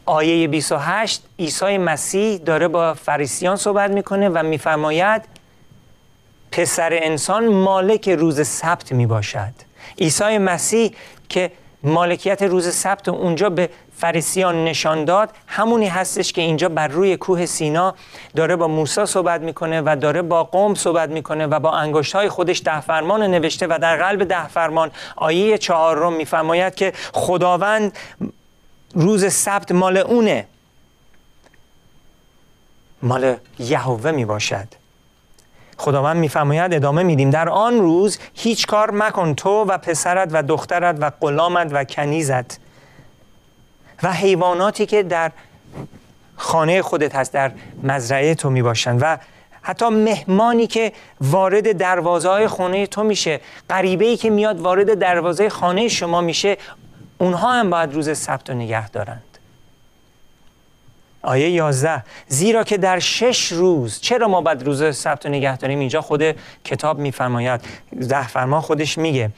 آیه 0.06 0.48
28 0.48 1.22
عیسی 1.38 1.78
مسیح 1.78 2.38
داره 2.38 2.68
با 2.68 2.94
فریسیان 2.94 3.56
صحبت 3.56 3.90
می‌کنه 3.90 4.28
و 4.28 4.42
میفرماید 4.42 5.22
پسر 6.52 6.98
انسان 7.02 7.48
مالک 7.48 8.08
روز 8.08 8.46
سبت 8.48 8.92
می 8.92 9.06
باشد 9.06 9.52
عیسی 9.98 10.38
مسیح 10.38 10.94
که 11.28 11.52
مالکیت 11.82 12.42
روز 12.42 12.74
سبت 12.74 13.08
اونجا 13.08 13.50
به 13.50 13.68
فریسیان 13.96 14.64
نشان 14.64 15.04
داد 15.04 15.30
همونی 15.46 15.88
هستش 15.88 16.32
که 16.32 16.40
اینجا 16.40 16.68
بر 16.68 16.88
روی 16.88 17.16
کوه 17.16 17.46
سینا 17.46 17.94
داره 18.36 18.56
با 18.56 18.68
موسی 18.68 19.06
صحبت 19.06 19.40
می‌کنه 19.40 19.82
و 19.84 19.96
داره 20.00 20.22
با 20.22 20.44
قوم 20.44 20.74
صحبت 20.74 21.08
می‌کنه 21.08 21.46
و 21.46 21.60
با 21.60 21.72
انگشت 21.72 22.14
های 22.14 22.28
خودش 22.28 22.62
ده 22.64 22.80
فرمان 22.80 23.22
نوشته 23.22 23.66
و 23.66 23.78
در 23.82 23.96
قلب 23.96 24.24
ده 24.24 24.48
فرمان 24.48 24.90
آیه 25.16 25.58
چهارم 25.58 26.12
میفرماید 26.12 26.74
که 26.74 26.92
خداوند 27.12 27.92
روز 28.94 29.32
سبت 29.32 29.72
مال 29.72 29.96
اونه. 29.96 30.46
مال 33.02 33.36
یهوه 33.58 34.10
می 34.10 34.24
باشد 34.24 34.68
خداوند 35.76 36.16
میفرماید 36.16 36.74
ادامه 36.74 37.02
میدیم. 37.02 37.30
در 37.30 37.48
آن 37.48 37.78
روز 37.78 38.18
هیچ 38.34 38.66
کار 38.66 38.90
مکن 38.90 39.34
تو 39.34 39.50
و 39.50 39.78
پسرت 39.78 40.28
و 40.32 40.42
دخترت 40.42 40.96
و 41.00 41.10
غلامت 41.20 41.68
و 41.72 41.84
کنیزت. 41.84 42.63
و 44.04 44.12
حیواناتی 44.12 44.86
که 44.86 45.02
در 45.02 45.32
خانه 46.36 46.82
خودت 46.82 47.14
هست 47.14 47.32
در 47.32 47.52
مزرعه 47.82 48.34
تو 48.34 48.50
می 48.50 48.62
باشند 48.62 48.98
و 49.02 49.18
حتی 49.62 49.88
مهمانی 49.88 50.66
که 50.66 50.92
وارد 51.20 51.76
دروازه 51.76 52.28
های 52.28 52.48
خانه 52.48 52.86
تو 52.86 53.02
میشه 53.02 53.40
غریبه 53.70 54.04
ای 54.04 54.16
که 54.16 54.30
میاد 54.30 54.60
وارد 54.60 54.98
دروازه 54.98 55.48
خانه 55.48 55.88
شما 55.88 56.20
میشه 56.20 56.56
اونها 57.18 57.52
هم 57.52 57.70
باید 57.70 57.94
روز 57.94 58.18
سبت 58.18 58.50
رو 58.50 58.56
نگه 58.56 58.88
دارند. 58.88 59.22
آیه 61.22 61.50
11 61.50 62.04
زیرا 62.28 62.64
که 62.64 62.78
در 62.78 62.98
شش 62.98 63.52
روز 63.52 64.00
چرا 64.00 64.28
ما 64.28 64.40
باید 64.40 64.62
روز 64.62 64.96
سبت 64.96 65.26
رو 65.26 65.32
نگه 65.32 65.56
داریم؟ 65.56 65.78
اینجا 65.78 66.00
خود 66.00 66.22
کتاب 66.64 66.98
میفرماید. 66.98 67.60
ده 68.08 68.28
فرما 68.28 68.60
خودش 68.60 68.98
میگه 68.98 69.30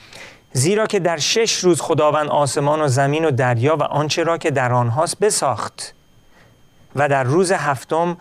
زیرا 0.57 0.87
که 0.87 0.99
در 0.99 1.19
شش 1.19 1.59
روز 1.59 1.81
خداوند 1.81 2.29
آسمان 2.29 2.81
و 2.81 2.89
زمین 2.89 3.25
و 3.25 3.31
دریا 3.31 3.77
و 3.77 3.83
آنچه 3.83 4.23
را 4.23 4.39
که 4.39 4.51
در 4.51 4.73
آنهاست 4.73 5.19
بساخت. 5.19 5.95
و 6.97 7.09
در 7.09 7.25
روز 7.25 7.53
هفتم 7.53 8.17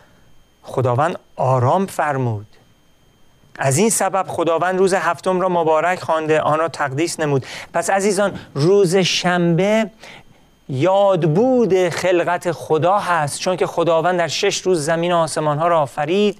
خداوند 0.63 1.19
آرام 1.35 1.85
فرمود. 1.85 2.45
از 3.59 3.77
این 3.77 3.89
سبب 3.89 4.25
خداوند 4.27 4.79
روز 4.79 4.93
هفتم 4.93 5.41
را 5.41 5.49
مبارک 5.49 5.99
خوانده 5.99 6.41
آن 6.41 6.59
را 6.59 6.67
تقدیس 6.67 7.19
نمود. 7.19 7.45
پس 7.73 7.89
عزیزان 7.89 8.39
روز 8.53 8.95
شنبه 8.95 9.89
یادبود 10.69 11.89
خلقت 11.89 12.51
خدا 12.51 12.99
هست 12.99 13.39
چون 13.39 13.57
که 13.57 13.67
خداوند 13.67 14.17
در 14.17 14.27
شش 14.27 14.61
روز 14.61 14.85
زمین 14.85 15.11
و 15.11 15.17
آسمان 15.17 15.57
ها 15.57 15.67
را 15.67 15.81
آفرید. 15.81 16.37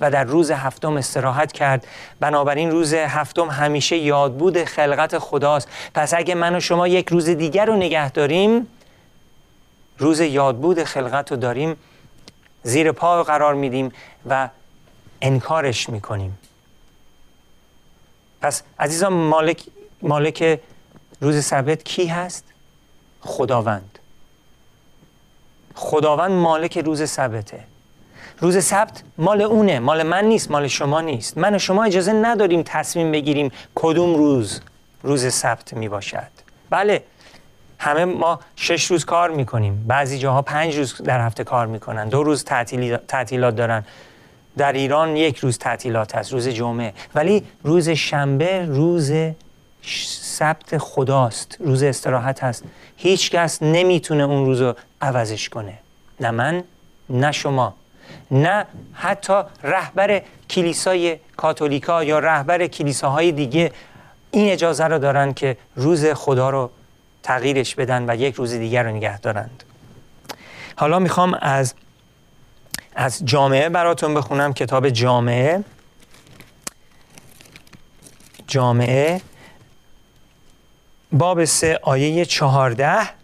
و 0.00 0.10
در 0.10 0.24
روز 0.24 0.50
هفتم 0.50 0.96
استراحت 0.96 1.52
کرد. 1.52 1.86
بنابراین 2.20 2.70
روز 2.70 2.94
هفتم 2.94 3.50
همیشه 3.50 3.96
یادبود 3.96 4.64
خلقت 4.64 5.18
خداست. 5.18 5.68
پس 5.94 6.14
اگه 6.14 6.34
من 6.34 6.56
و 6.56 6.60
شما 6.60 6.88
یک 6.88 7.08
روز 7.08 7.28
دیگر 7.28 7.64
رو 7.64 7.76
نگه 7.76 8.10
داریم 8.10 8.66
روز 9.98 10.20
یادبود 10.20 10.84
خلقت 10.84 11.30
رو 11.30 11.36
داریم 11.36 11.76
زیر 12.62 12.92
پا 12.92 13.22
قرار 13.22 13.54
میدیم 13.54 13.92
و 14.28 14.48
انکارش 15.22 15.88
می‌کنیم. 15.88 16.38
پس 18.40 18.62
عزیزان 18.78 19.12
مالک, 19.12 19.64
مالک 20.02 20.60
روز 21.20 21.44
سبت 21.44 21.82
کی 21.82 22.06
هست؟ 22.06 22.44
خداوند. 23.20 23.98
خداوند 25.74 26.30
مالک 26.30 26.78
روز 26.78 27.10
سبته 27.10 27.64
روز 28.38 28.64
سبت 28.64 29.02
مال 29.18 29.42
اونه 29.42 29.78
مال 29.78 30.02
من 30.02 30.24
نیست 30.24 30.50
مال 30.50 30.68
شما 30.68 31.00
نیست. 31.00 31.38
من 31.38 31.54
و 31.54 31.58
شما 31.58 31.84
اجازه 31.84 32.12
نداریم 32.12 32.62
تصمیم 32.66 33.12
بگیریم 33.12 33.52
کدوم 33.74 34.14
روز 34.14 34.60
روز 35.02 35.34
سبت 35.34 35.74
می 35.74 35.88
باشد 35.88 36.28
بله 36.70 37.02
همه 37.78 38.04
ما 38.04 38.40
شش 38.56 38.84
روز 38.84 39.04
کار 39.04 39.30
می‌کنیم. 39.30 39.84
بعضی 39.88 40.18
جاها 40.18 40.42
پنج 40.42 40.76
روز 40.76 41.02
در 41.02 41.26
هفته 41.26 41.44
کار 41.44 41.66
می‌کنن. 41.66 42.08
دو 42.08 42.22
روز 42.22 42.44
تعطیلات 43.08 43.56
دارن. 43.56 43.84
در 44.56 44.72
ایران 44.72 45.16
یک 45.16 45.38
روز 45.38 45.58
تعطیلات 45.58 46.16
هست 46.16 46.32
روز 46.32 46.48
جمعه. 46.48 46.94
ولی 47.14 47.44
روز 47.64 47.88
شنبه 47.88 48.66
روز 48.66 49.12
سبت 50.22 50.78
خداست. 50.78 51.56
روز 51.60 51.82
استراحت 51.82 52.44
هست 52.44 52.64
هیچ 52.96 53.30
کس 53.30 53.62
نمی‌تونه 53.62 54.22
اون 54.22 54.46
روز 54.46 54.60
رو 54.60 54.74
عوضش 55.00 55.48
کنه. 55.48 55.78
نه 56.20 56.30
من 56.30 56.64
نه 57.10 57.32
شما. 57.32 57.74
نه 58.30 58.66
حتی 58.92 59.42
رهبر 59.62 60.22
کلیسای 60.50 61.18
کاتولیکا 61.36 62.04
یا 62.04 62.18
رهبر 62.18 62.66
کلیساهای 62.66 63.32
دیگه 63.32 63.72
این 64.30 64.52
اجازه 64.52 64.84
رو 64.84 64.98
دارن 64.98 65.32
که 65.32 65.56
روز 65.76 66.06
خدا 66.06 66.50
رو 66.50 66.70
تغییرش 67.22 67.74
بدن 67.74 68.10
و 68.10 68.16
یک 68.16 68.34
روز 68.34 68.52
دیگر 68.52 68.82
رو 68.82 68.90
نگه 68.90 69.20
دارند. 69.20 69.64
حالا 70.76 70.98
می‌خوام 70.98 71.34
از 71.40 71.74
از 72.94 73.20
جامعه 73.24 73.68
براتون 73.68 74.14
بخونم 74.14 74.52
کتاب 74.52 74.88
جامعه. 74.88 75.64
جامعه 78.46 79.20
باب 81.12 81.44
سه 81.44 81.78
آیه 81.82 82.24
چهارده. 82.24 83.21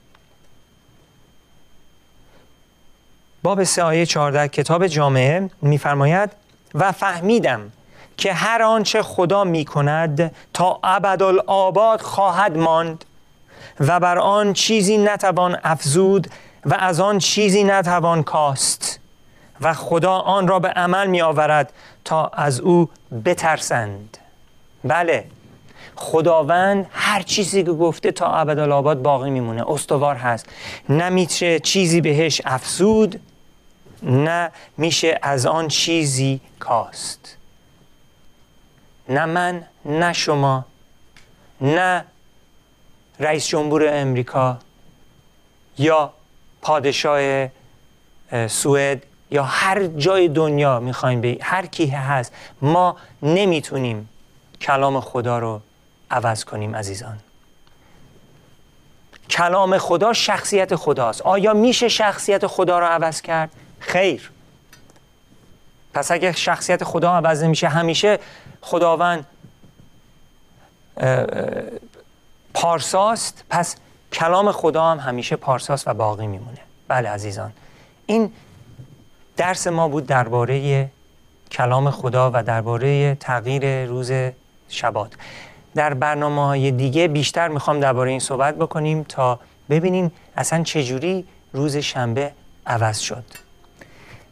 باب 3.42 3.64
سه 3.64 3.83
آیه 3.83 4.07
چهارده 4.07 4.48
کتاب 4.48 4.87
جامعه 4.87 5.51
میفرماید 5.62 6.31
و 6.74 6.92
فهمیدم 6.92 7.72
که 8.16 8.33
هر 8.33 8.62
آنچه 8.62 9.03
خدا 9.03 9.44
می 9.44 9.64
کند 9.64 10.35
تا 10.55 10.81
ابدالآباد 10.85 12.01
خواهد 12.01 12.57
ماند 12.57 13.05
و 13.81 14.01
بر 14.01 14.18
آن 14.18 14.53
چیزی 14.53 14.98
نتوان 14.98 15.59
افزود 15.64 16.27
و 16.64 16.74
از 16.79 17.01
آن 17.01 17.18
چیزی 17.18 17.64
نتوان 17.64 18.22
کاست 18.22 19.01
و 19.61 19.74
خدا 19.74 20.12
آن 20.12 20.48
را 20.48 20.59
به 20.59 20.68
عمل 20.68 21.07
می 21.07 21.22
آورد 21.22 21.72
تا 22.05 22.27
از 22.27 22.61
او 22.61 22.88
بترسند. 23.24 24.18
بله 24.85 25.24
خداوند 25.96 26.87
هر 26.90 27.22
چیزی 27.22 27.62
که 27.62 27.72
گفته 27.72 28.12
تا 28.12 28.27
ابدالآباد 28.27 29.03
باقی 29.03 29.31
میمونه 29.31 29.70
استوار 29.70 30.16
هست. 30.16 30.46
نمیشه 30.88 31.61
چیزی 31.61 32.01
بهش 32.01 32.42
افزود 32.44 33.20
نه 34.02 34.50
میشه 34.76 35.18
از 35.22 35.46
آن 35.46 35.68
چیزی 35.68 36.40
کاست. 36.58 37.37
نه 39.08 39.24
من 39.24 39.64
نه 39.84 40.12
شما 40.12 40.64
نه 41.61 42.04
رئیس 43.20 43.46
جمهور 43.46 43.88
امریکا 43.88 44.58
یا 45.78 46.12
پادشاه 46.62 47.48
سوئد 48.48 49.02
یا 49.30 49.44
هر 49.44 49.87
جای 49.87 50.28
دنیا 50.28 50.80
می‌خوایم 50.80 51.20
به 51.20 51.38
هر 51.40 51.66
کی 51.66 51.87
هست. 51.87 52.32
ما 52.62 52.96
نمی‌تونیم 53.22 54.08
کلام 54.61 55.00
خدا 55.00 55.38
رو 55.38 55.61
عوض 56.11 56.44
کنیم 56.44 56.76
عزیزان. 56.76 57.18
کلام 59.30 59.78
خدا 59.78 60.12
شخصیت 60.12 60.76
خداست. 60.76 61.22
آیا 61.22 61.54
میشه 61.54 61.88
شخصیت 61.88 62.46
خدا 62.46 62.78
رو 62.78 62.87
عوض 62.87 63.20
کرد؟ 63.20 63.50
خیر. 63.80 64.30
پس 65.94 66.10
اگه 66.10 66.32
شخصیت 66.32 66.84
خدا 66.84 67.12
عوض 67.12 67.42
نمیشه 67.42 67.68
همیشه 67.68 68.18
خداوند 68.60 69.26
پارساست. 72.54 73.44
پس 73.50 73.76
کلام 74.12 74.52
خدا 74.52 74.84
هم 74.84 74.98
همیشه 74.98 75.36
پارساست 75.36 75.88
و 75.88 75.94
باقی 75.94 76.26
میمونه. 76.26 76.58
بله 76.88 77.08
عزیزان. 77.08 77.52
این 78.06 78.32
درس 79.36 79.66
ما 79.66 79.88
بود 79.88 80.06
درباره 80.06 80.88
کلام 81.50 81.90
خدا 81.90 82.30
و 82.34 82.42
درباره 82.42 83.14
تغییر 83.14 83.86
روز 83.86 84.12
شبات. 84.68 85.12
در 85.74 85.94
برنامه 85.94 86.46
های 86.46 86.70
دیگه 86.70 87.08
بیشتر 87.08 87.48
می‌خوام 87.48 87.80
درباره 87.80 88.10
این 88.10 88.20
صحبت 88.20 88.54
بکنیم 88.54 89.02
تا 89.02 89.40
ببینیم 89.70 90.12
اصلا 90.36 90.62
چجوری 90.62 91.26
روز 91.52 91.76
شنبه 91.76 92.32
عوض 92.66 92.98
شد. 92.98 93.24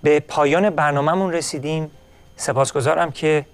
به 0.02 0.20
پایان 0.20 0.70
برنامهمون 0.70 1.32
رسیدیم. 1.32 1.90
سپاسگزارم 2.36 3.10
که 3.10 3.46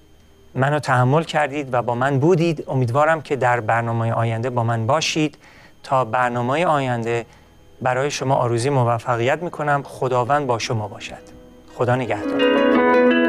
منو 0.54 0.78
تحمل 0.78 1.22
کردید 1.22 1.74
و 1.74 1.82
با 1.82 1.94
من 1.94 2.18
بودید. 2.18 2.64
امیدوارم 2.68 3.22
که 3.22 3.36
در 3.36 3.60
برنامه 3.60 4.12
آینده 4.12 4.50
با 4.50 4.64
من 4.64 4.86
باشید. 4.86 5.38
تا 5.82 6.04
برنامه 6.04 6.66
آینده 6.66 7.26
برای 7.82 8.10
شما 8.10 8.34
آروزی 8.34 8.70
موفقیت 8.70 9.42
می‌کنم. 9.42 9.82
خداوند 9.82 10.46
با 10.46 10.58
شما 10.58 10.88
باشد. 10.88 11.22
خدا 11.74 11.96
نگهدار. 11.96 13.21